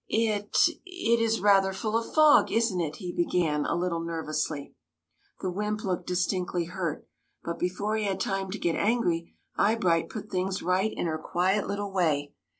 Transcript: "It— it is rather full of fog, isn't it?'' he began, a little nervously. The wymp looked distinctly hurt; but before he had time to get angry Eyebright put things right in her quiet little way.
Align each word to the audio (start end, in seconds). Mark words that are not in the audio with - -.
"It— 0.09 0.57
it 0.83 1.19
is 1.19 1.41
rather 1.41 1.73
full 1.73 1.95
of 1.95 2.11
fog, 2.11 2.51
isn't 2.51 2.81
it?'' 2.81 2.95
he 2.95 3.11
began, 3.13 3.67
a 3.67 3.75
little 3.75 3.99
nervously. 3.99 4.73
The 5.41 5.51
wymp 5.51 5.83
looked 5.85 6.07
distinctly 6.07 6.65
hurt; 6.65 7.05
but 7.43 7.59
before 7.59 7.95
he 7.97 8.05
had 8.05 8.19
time 8.19 8.49
to 8.49 8.57
get 8.57 8.75
angry 8.75 9.35
Eyebright 9.57 10.09
put 10.09 10.31
things 10.31 10.63
right 10.63 10.91
in 10.91 11.05
her 11.05 11.19
quiet 11.19 11.67
little 11.67 11.93
way. 11.93 12.33